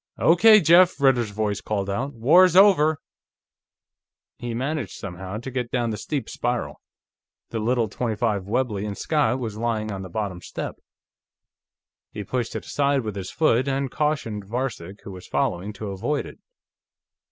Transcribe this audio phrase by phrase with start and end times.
[0.17, 2.13] "Okay, Jeff!" Ritter's voice called out.
[2.15, 2.97] "War's over!"
[4.39, 6.81] He managed, somehow, to get down the steep spiral.
[7.51, 10.77] The little .25 Webley & Scott was lying on the bottom step;
[12.11, 16.25] he pushed it aside with his foot, and cautioned Varcek, who was following, to avoid
[16.25, 16.39] it.